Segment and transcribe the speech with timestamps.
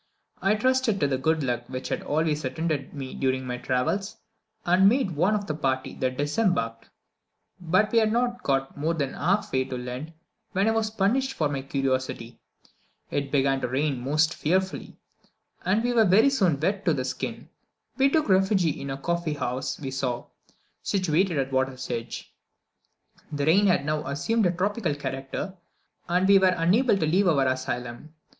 [0.41, 4.17] I trusted to the good luck which had always attended me during my travels,
[4.65, 6.89] and made one of the party that disembarked;
[7.59, 10.13] but we had not got more than half way to land
[10.53, 12.39] when I was punished for my curiosity.
[13.11, 14.97] It began to rain most fearfully,
[15.63, 17.49] and we were very soon wet to the skin.
[17.95, 20.25] We took refuge in the first coffee house we saw,
[20.81, 22.33] situated at the water's edge;
[23.31, 25.53] the rain had now assumed a tropical character,
[26.09, 28.15] and we were unable to leave our asylum.